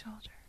[0.00, 0.39] shoulder.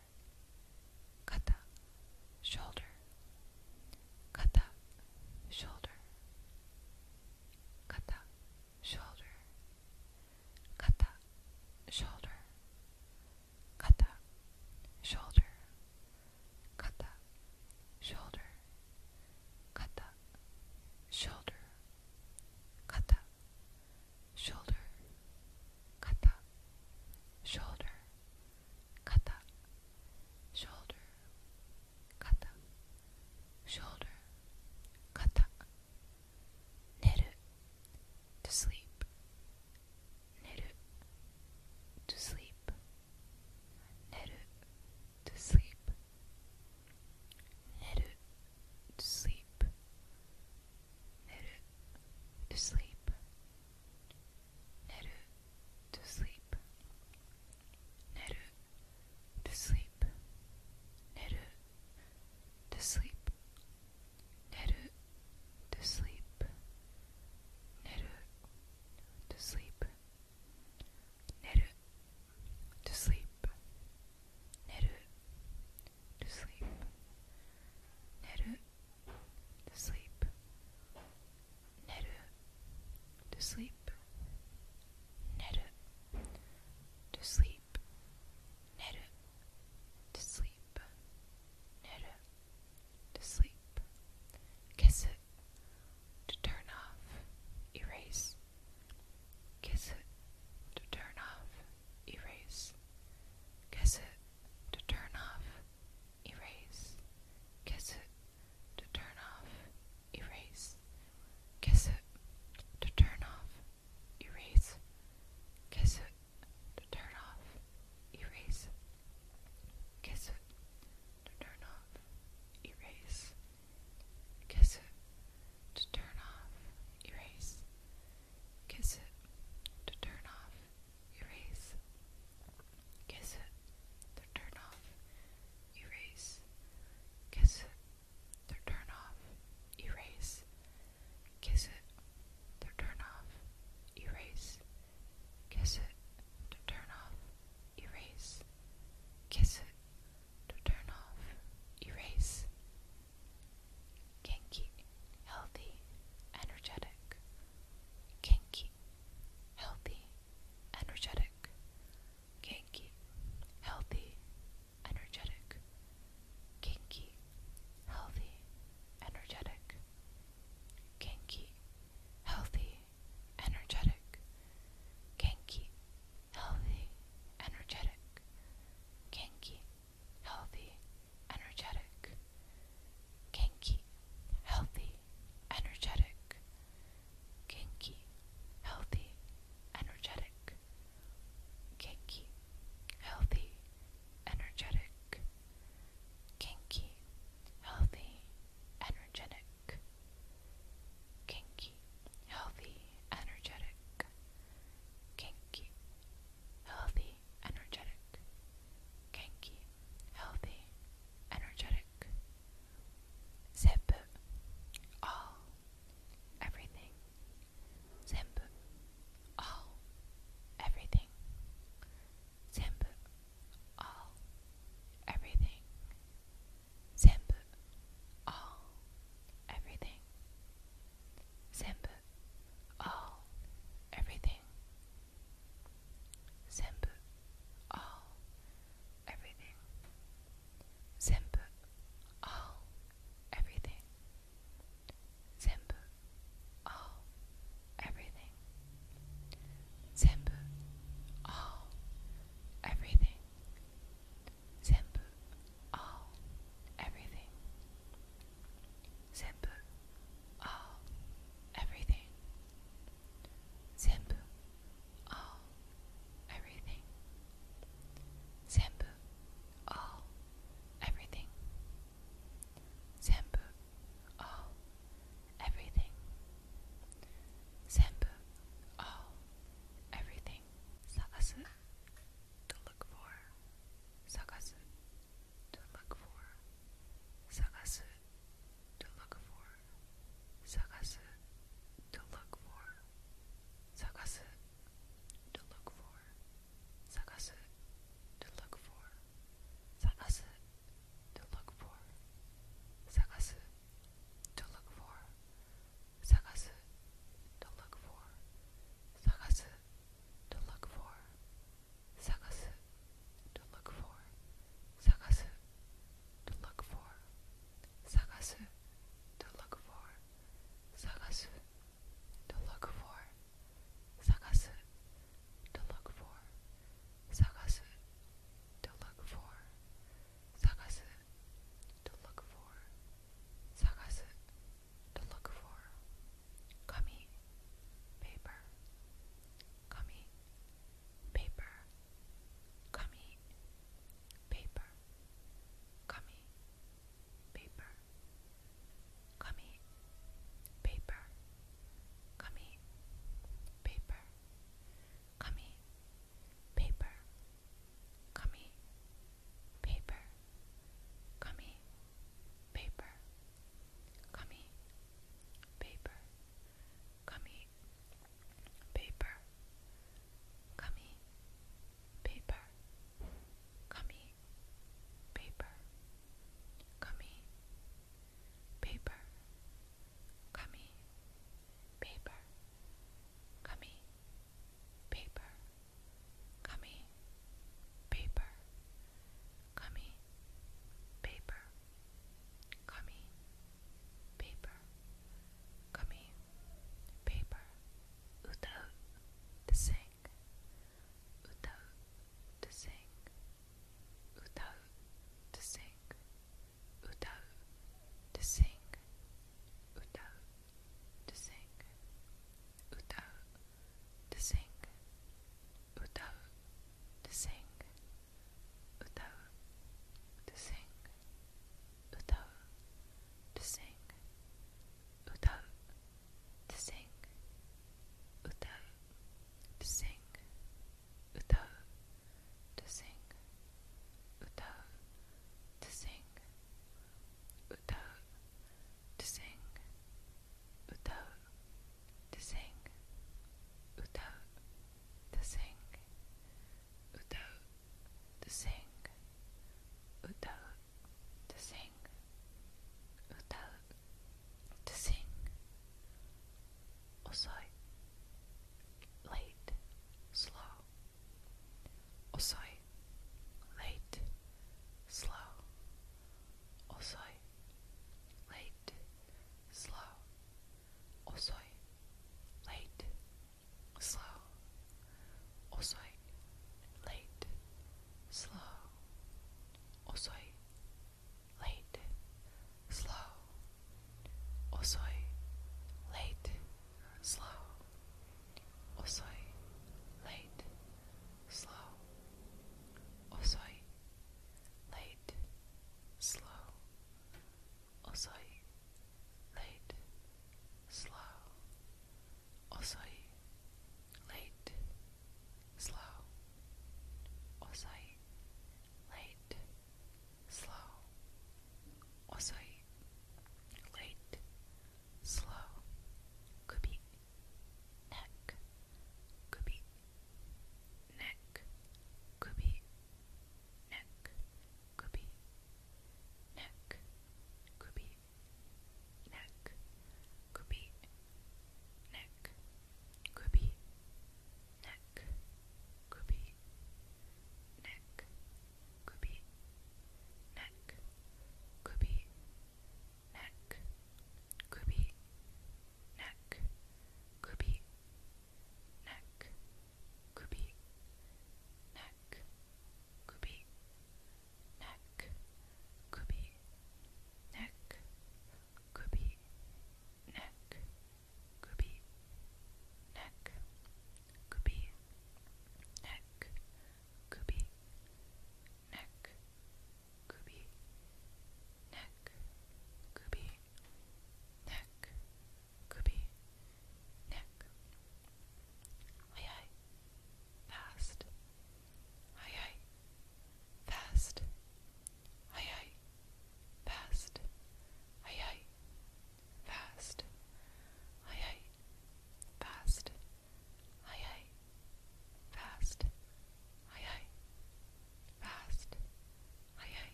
[52.51, 52.90] To sleep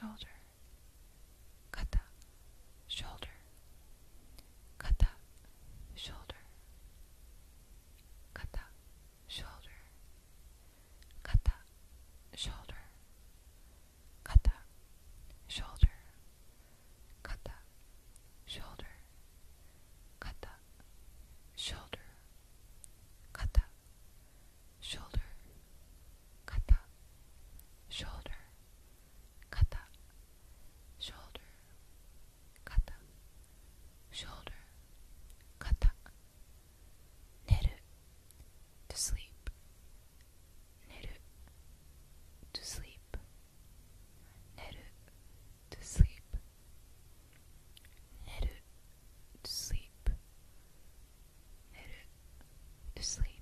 [0.00, 0.39] shoulder
[53.00, 53.39] sleep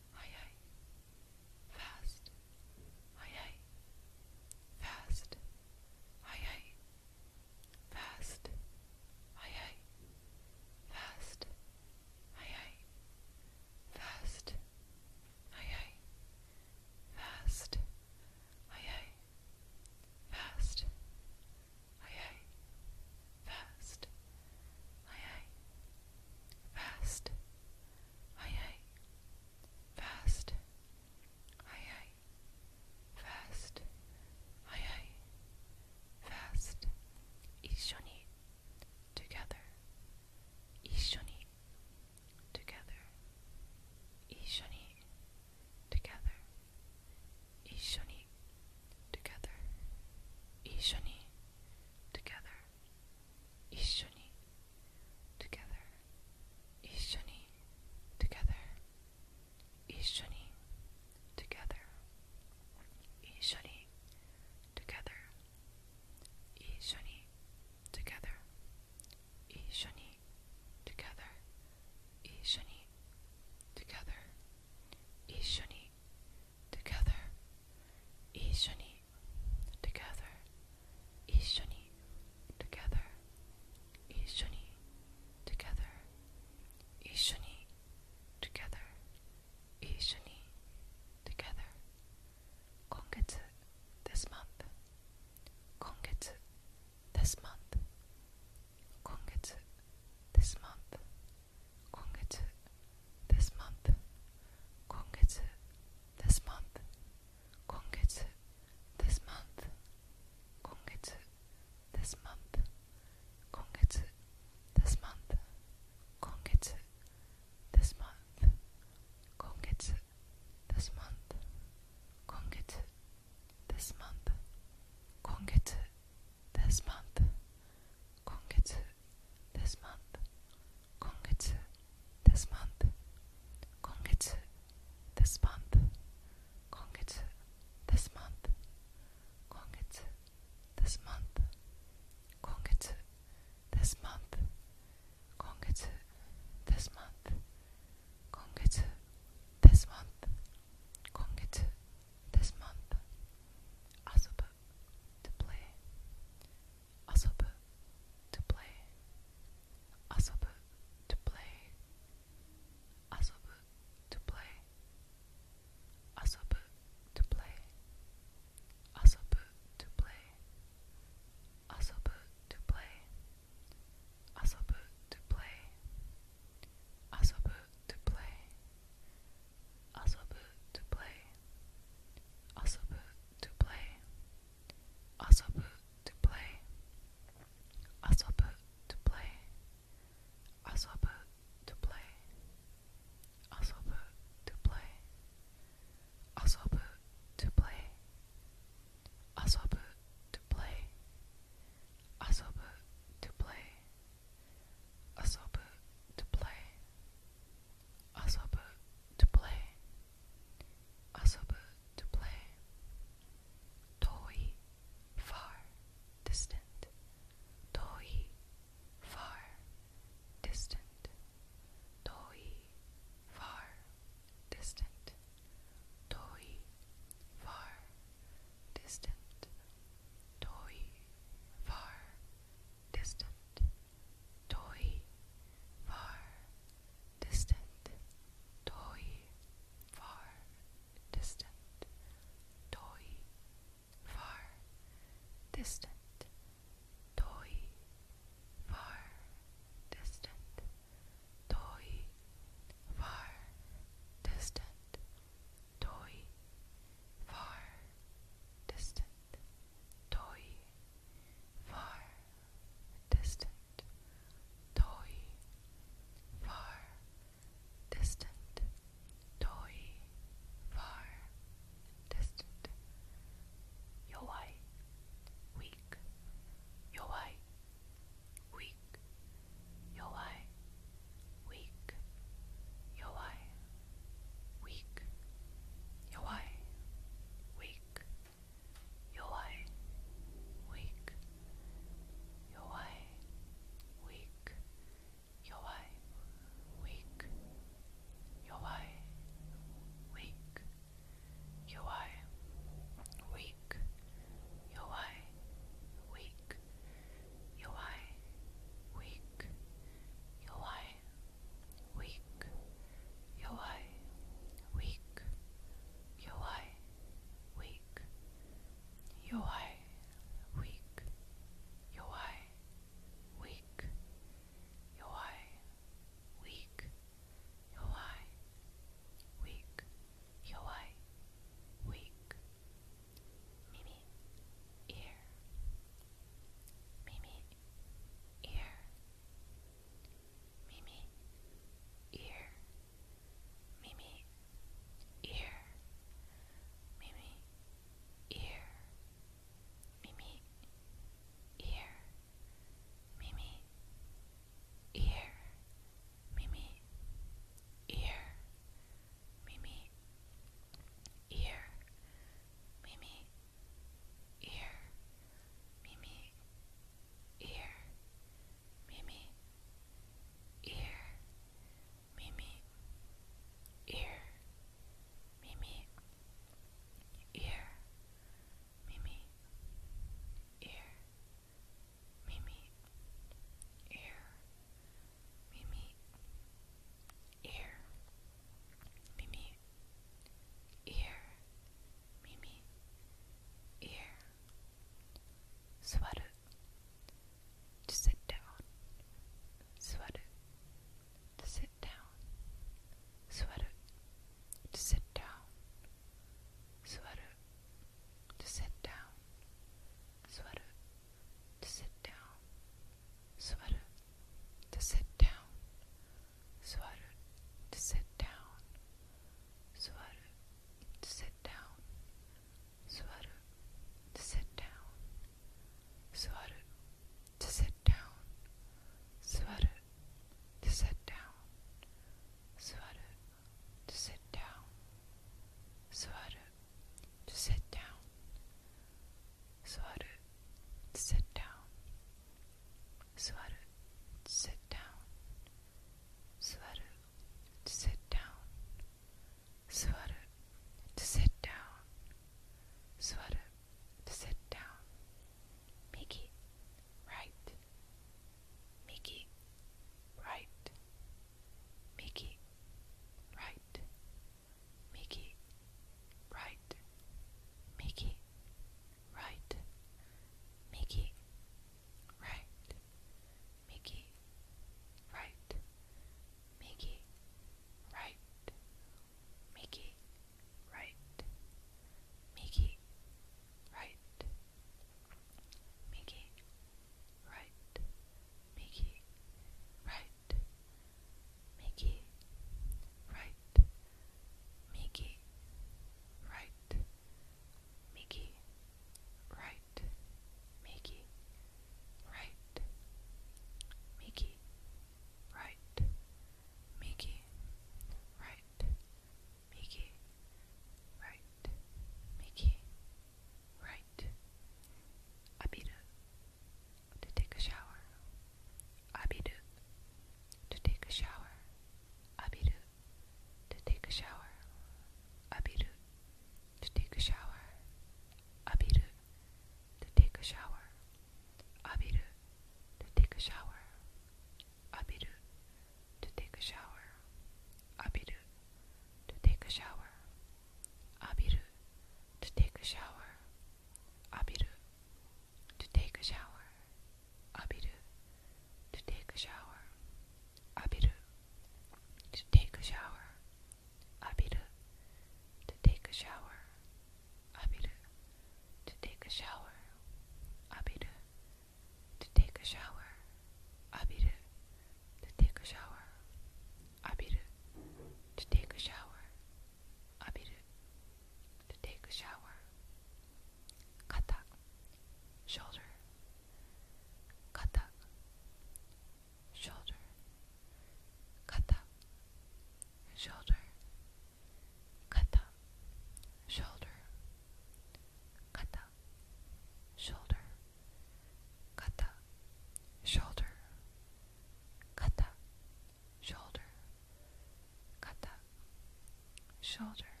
[599.61, 600.00] shoulder.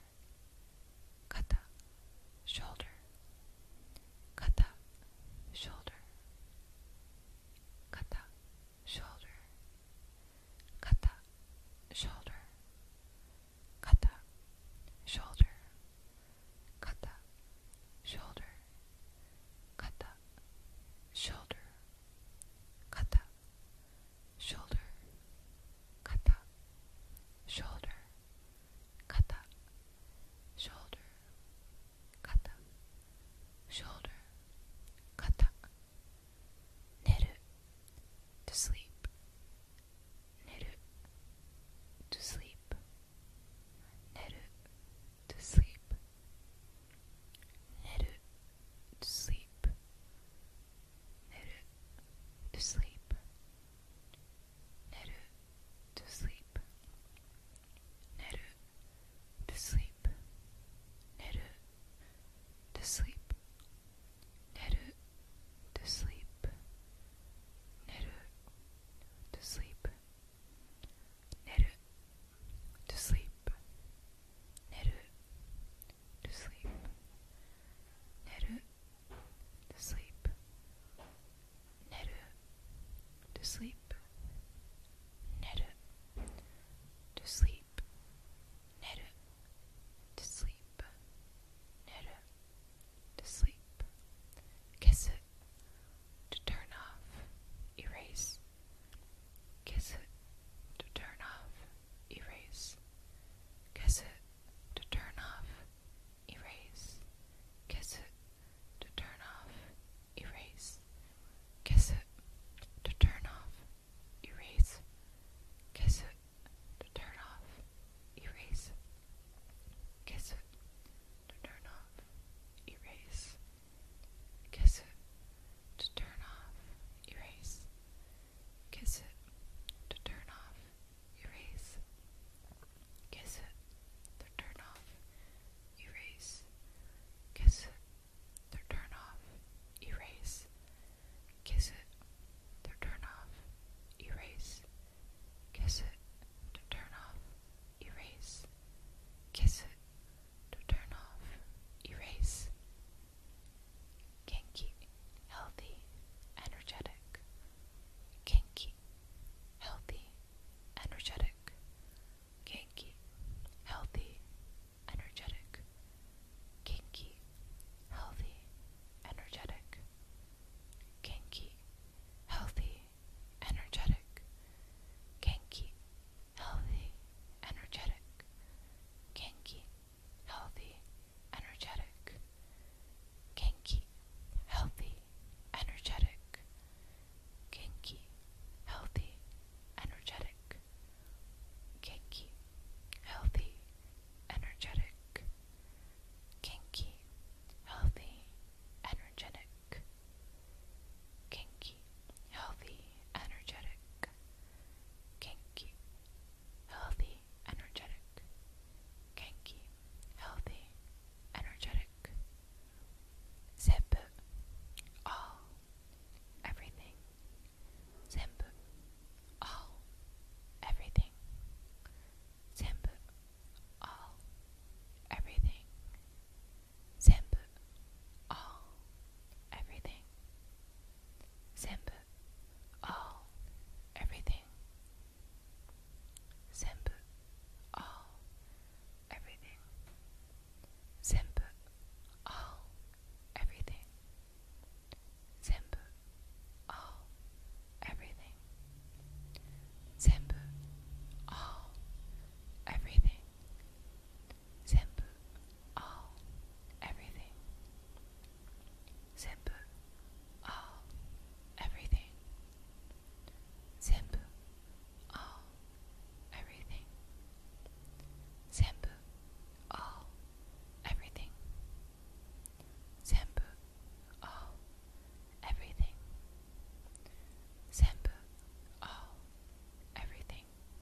[52.61, 52.90] To